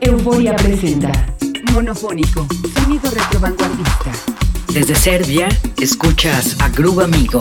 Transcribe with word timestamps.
Euforia 0.00 0.54
presenta 0.54 1.10
Monofónico, 1.72 2.46
sonido 2.74 3.10
retro-vanguardista. 3.10 4.12
Desde 4.72 4.94
Serbia, 4.94 5.48
escuchas 5.80 6.56
a 6.60 6.68
Groove 6.68 7.04
Amigo. 7.04 7.40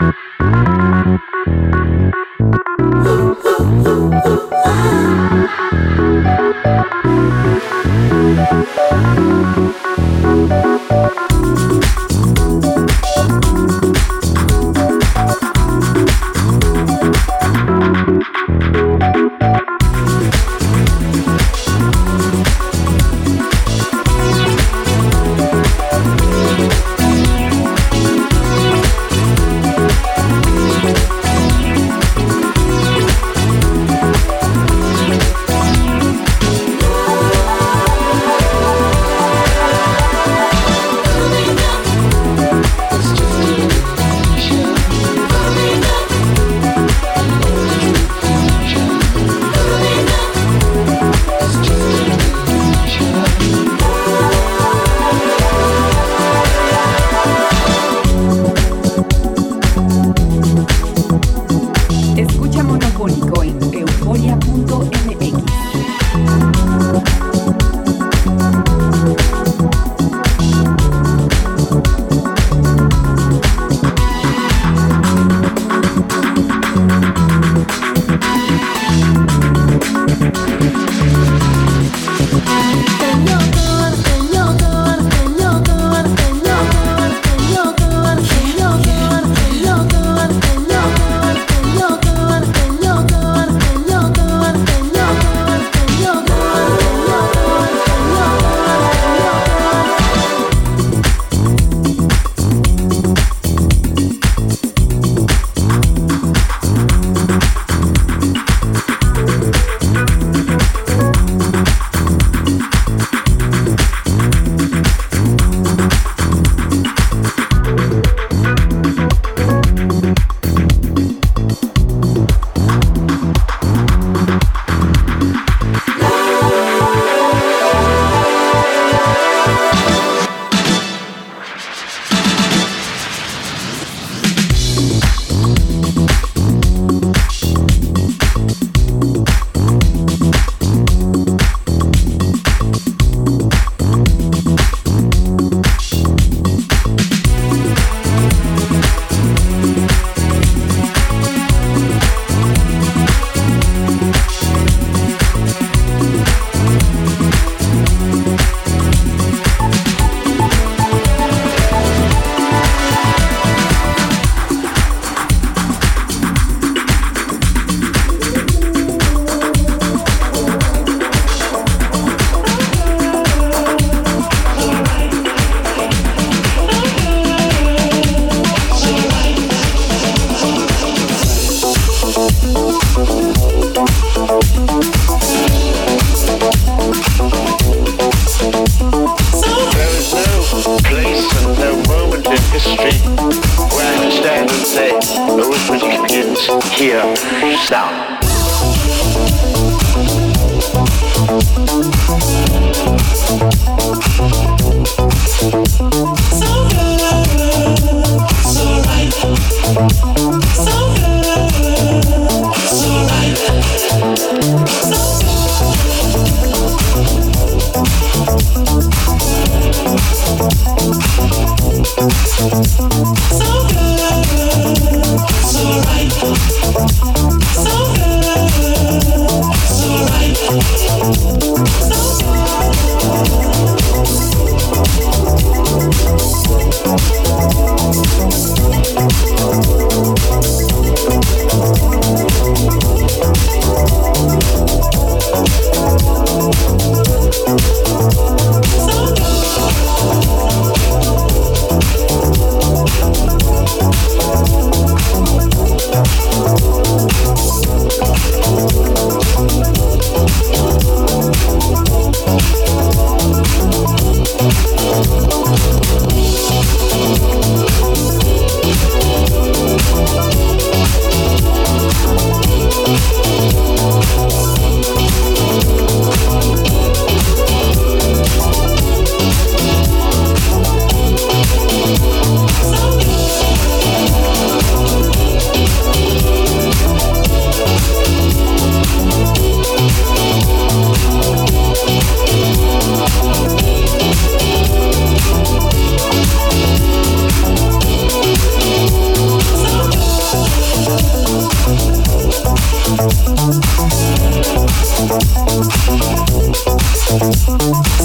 oh, 0.00 0.17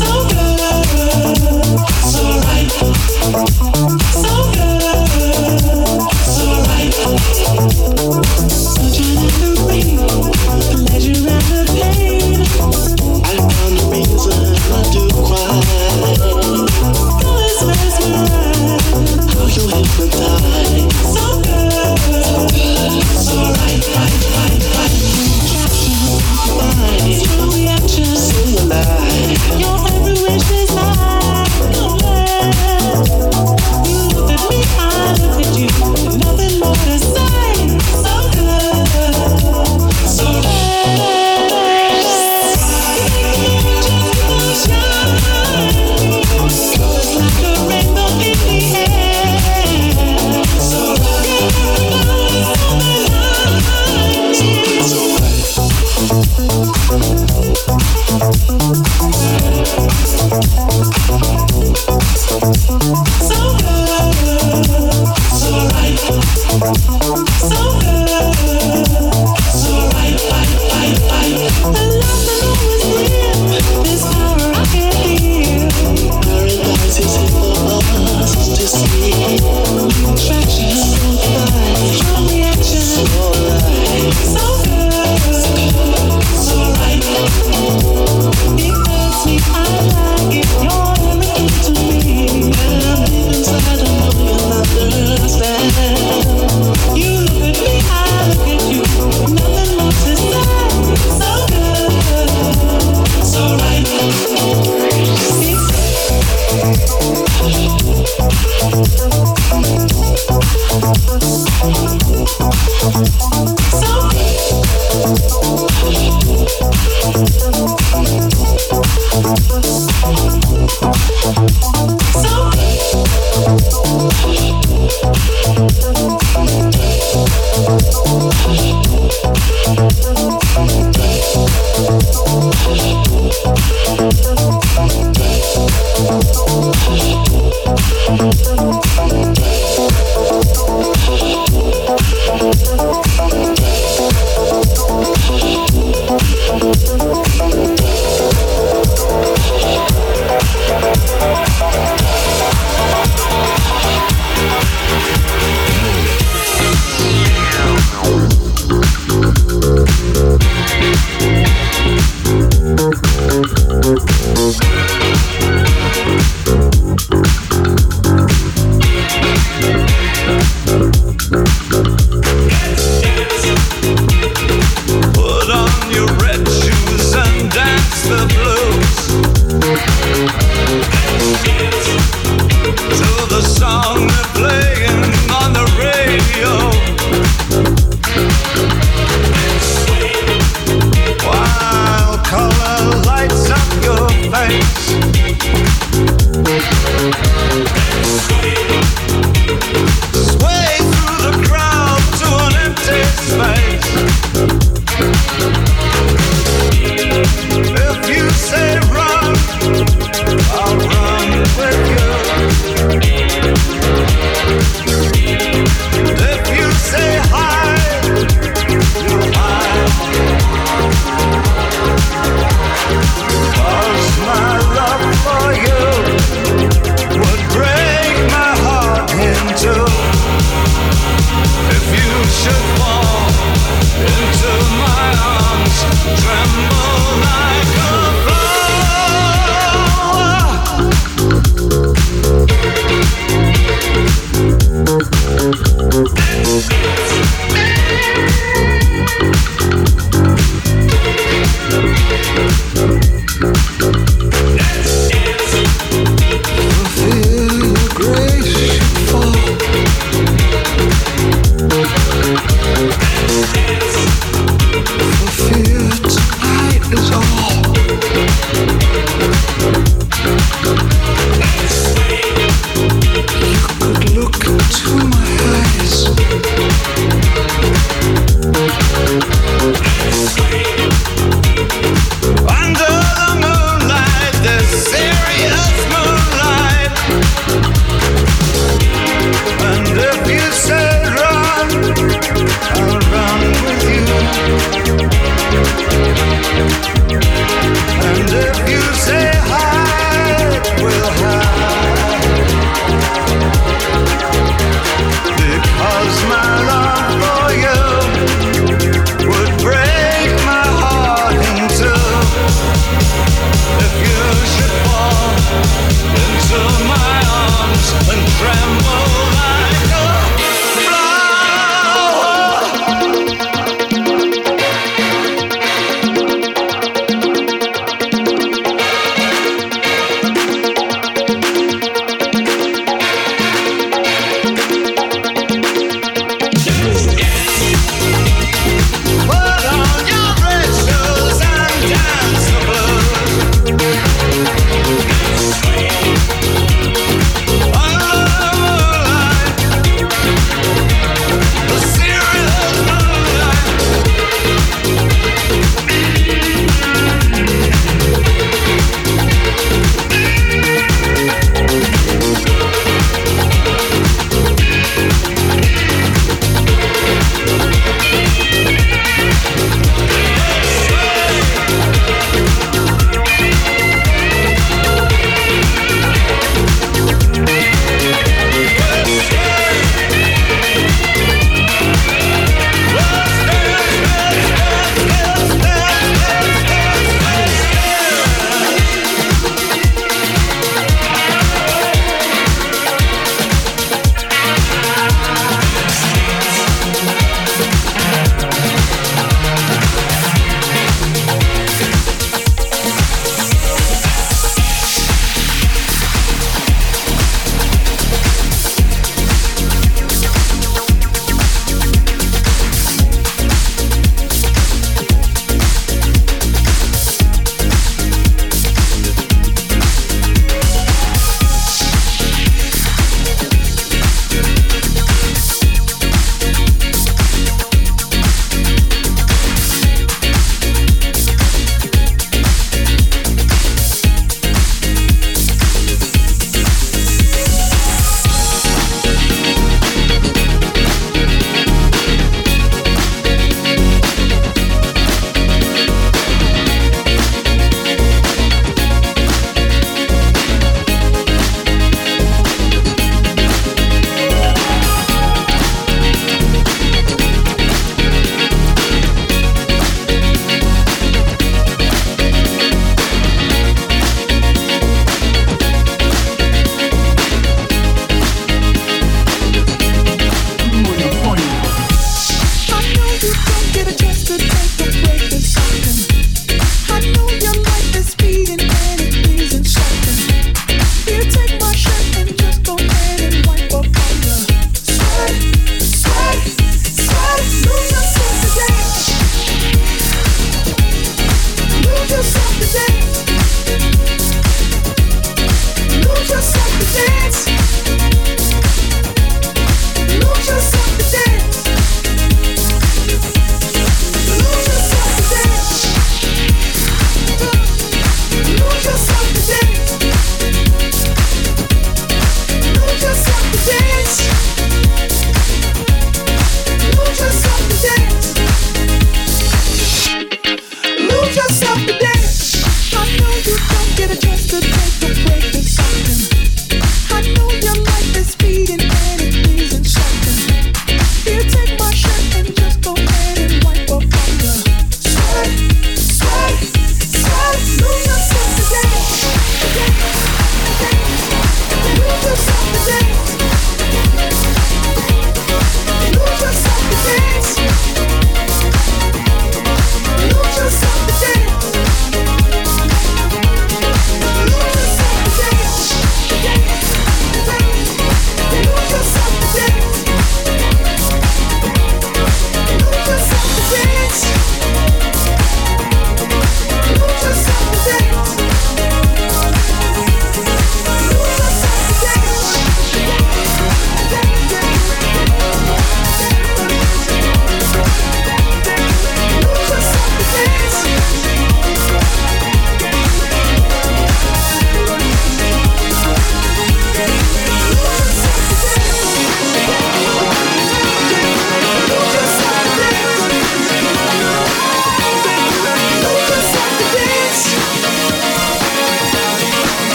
So 0.00 0.09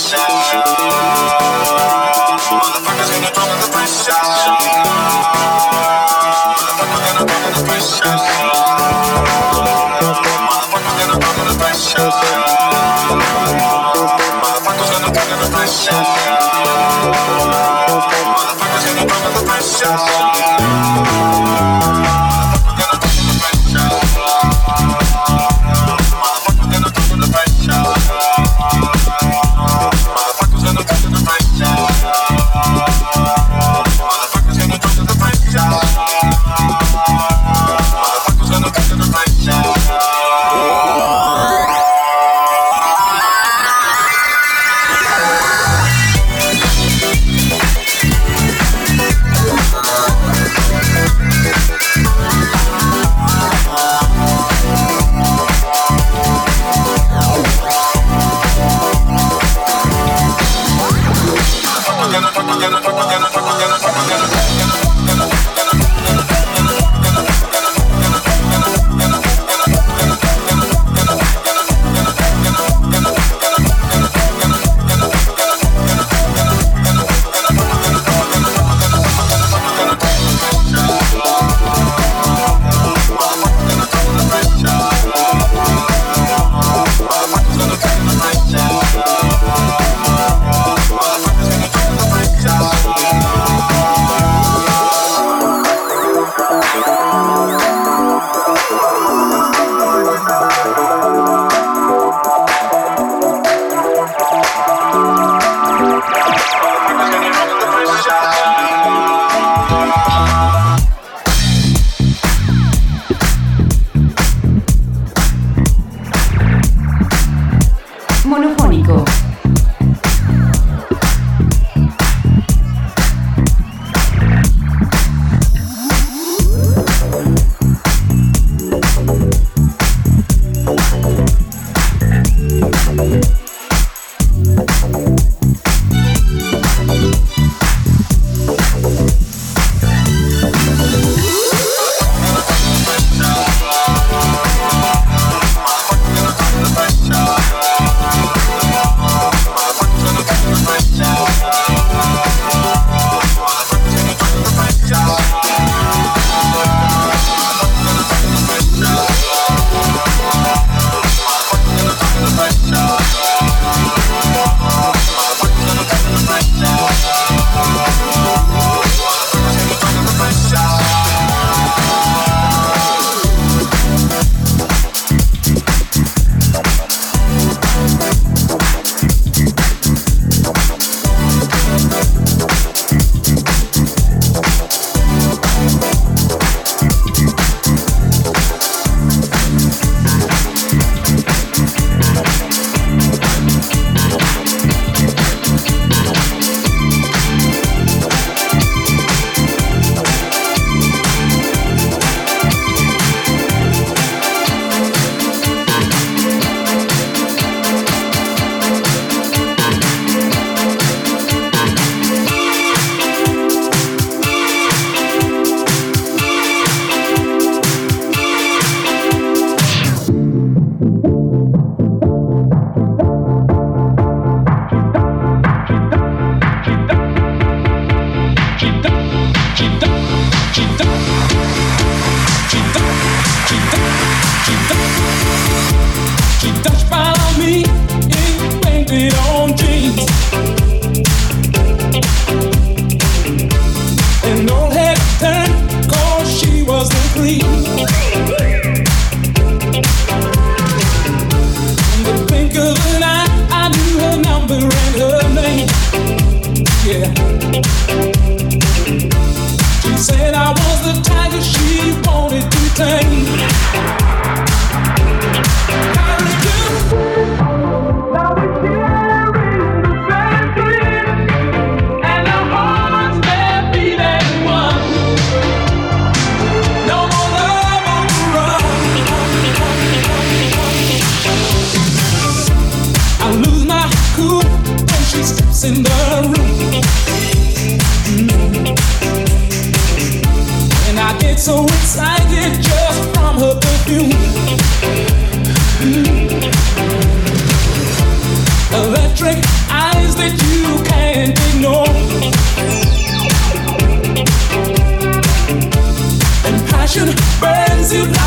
So 0.00 0.29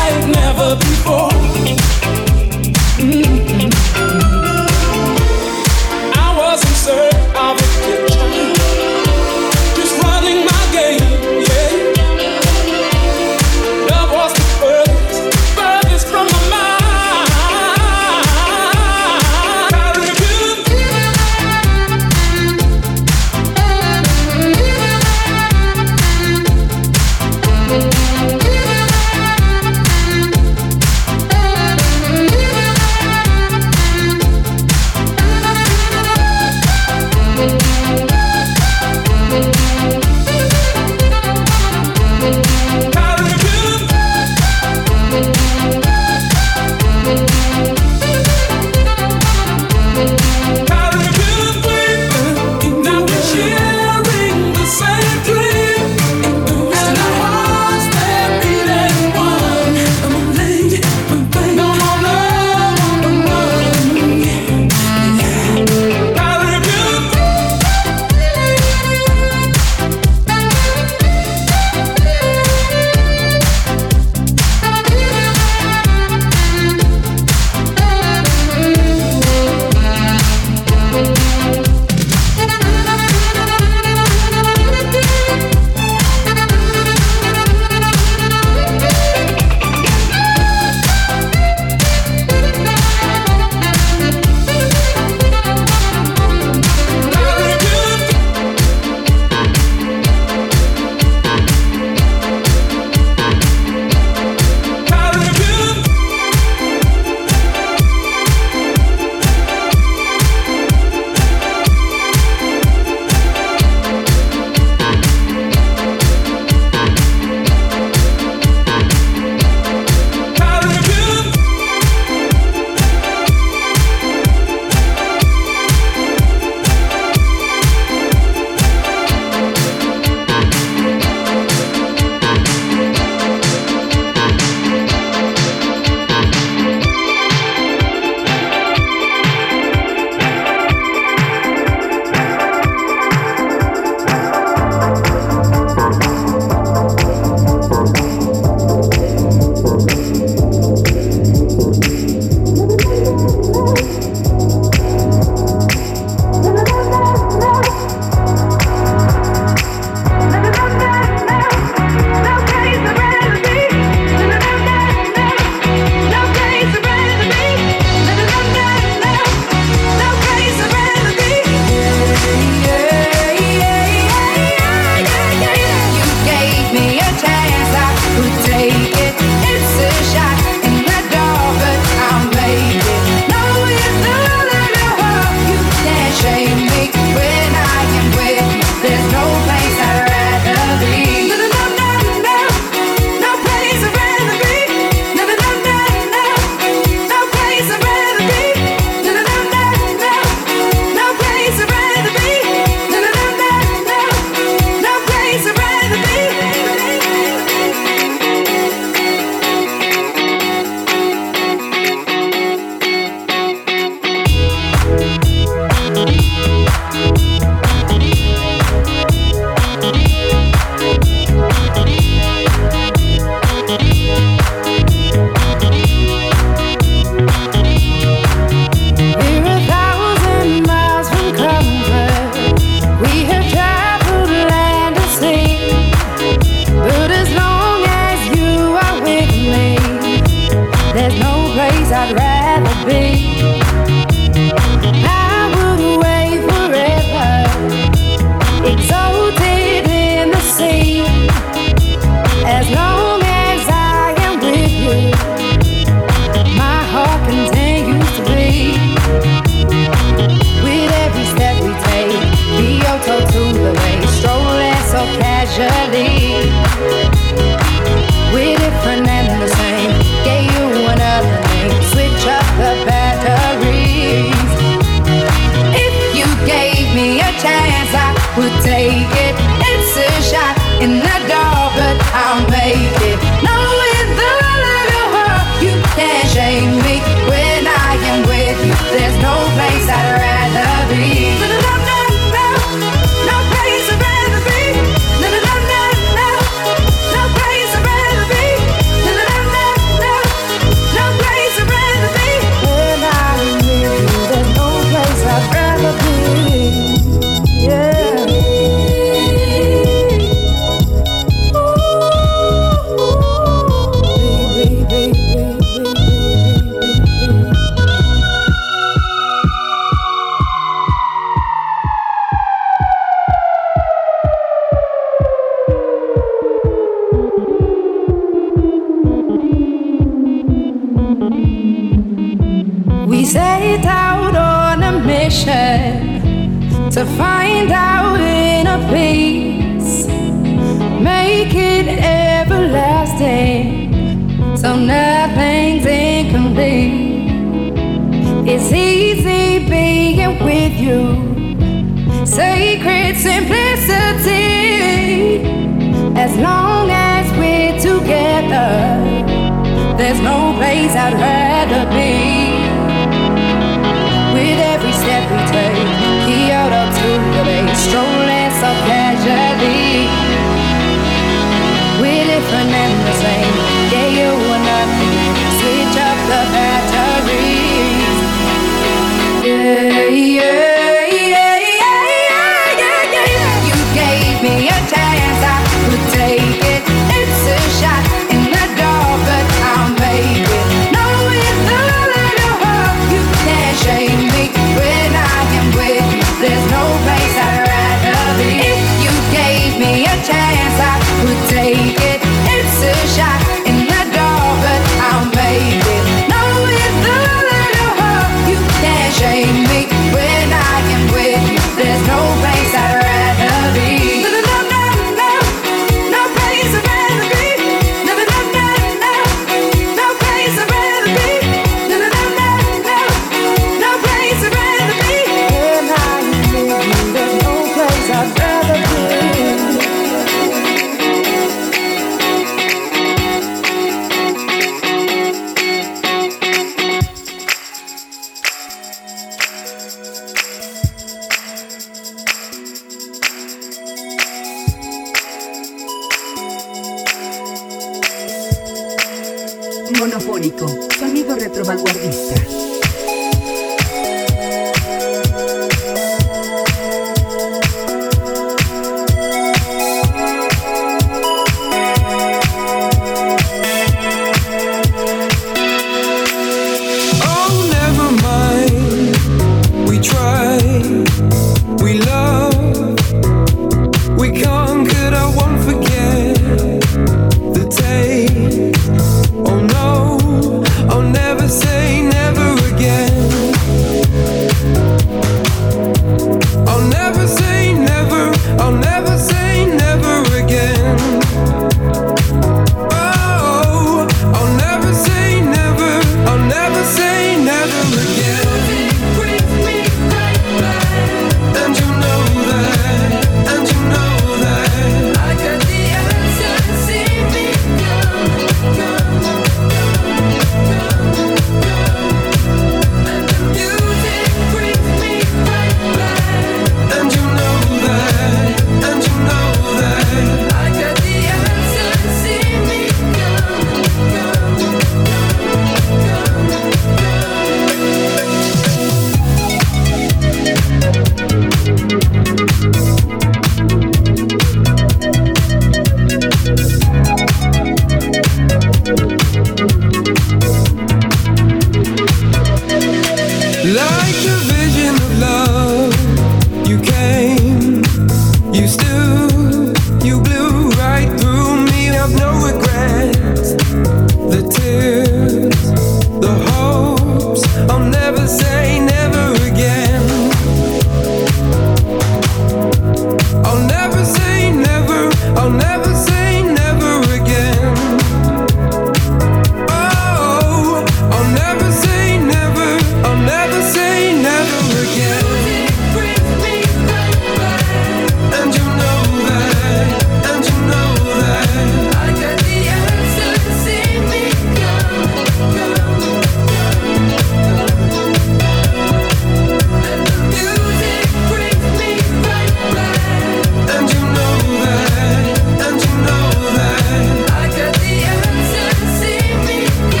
We're 0.00 0.76
different 0.76 1.40
and 3.00 3.12
the 3.12 3.39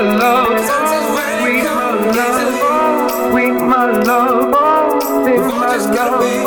my 0.00 0.16
love, 0.16 0.58
sweet 1.40 1.64
my 1.64 1.90
love, 2.14 3.30
sweet 3.30 3.50
my 3.50 3.86
love, 4.02 5.02
sweet 5.02 5.40
my 5.40 5.76
love. 5.76 6.37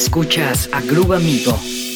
Escuchas 0.00 0.70
a 0.72 0.80
Groove 0.80 1.16
Amigo. 1.16 1.89